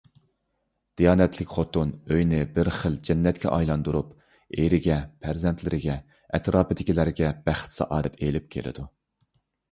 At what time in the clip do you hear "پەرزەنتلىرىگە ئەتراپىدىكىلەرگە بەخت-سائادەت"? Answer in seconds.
5.25-8.17